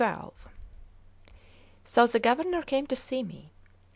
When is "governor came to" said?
2.19-2.95